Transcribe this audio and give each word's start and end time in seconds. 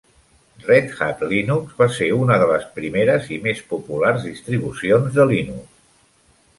Red 0.69 0.95
Hat 0.99 1.21
Linux 1.33 1.75
va 1.83 1.89
ser 1.99 2.09
una 2.21 2.39
de 2.45 2.49
les 2.53 2.67
primeres 2.79 3.31
i 3.37 3.41
més 3.47 3.65
populars 3.75 4.29
distribucions 4.33 5.17
de 5.21 5.31
Linux. 5.35 5.75